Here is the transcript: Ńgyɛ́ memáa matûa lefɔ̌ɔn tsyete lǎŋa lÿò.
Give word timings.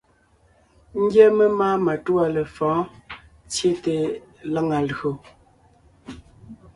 Ńgyɛ́ 1.03 1.29
memáa 1.37 1.75
matûa 1.85 2.25
lefɔ̌ɔn 2.35 2.81
tsyete 3.49 3.95
lǎŋa 4.53 4.77
lÿò. 4.89 5.11